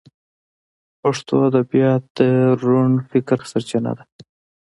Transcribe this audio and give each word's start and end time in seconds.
پښتو 1.01 1.33
ادبیات 1.49 2.03
د 2.17 2.19
روڼ 2.63 2.89
فکر 3.11 3.37
سرچینه 3.51 3.91
ده. 3.97 4.03